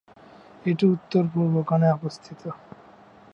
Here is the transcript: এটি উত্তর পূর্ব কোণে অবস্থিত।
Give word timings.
এটি 0.65 0.85
উত্তর 0.95 1.23
পূর্ব 1.33 1.55
কোণে 1.63 1.87
অবস্থিত। 1.91 2.41